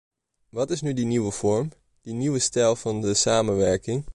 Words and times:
Wat 0.49 0.71
is 0.71 0.81
nu 0.81 0.93
die 0.93 1.05
nieuwe 1.05 1.31
vorm, 1.31 1.69
die 2.01 2.13
nieuwe 2.13 2.39
stijl 2.39 2.75
van 2.75 3.01
de 3.01 3.13
samenwerking? 3.13 4.03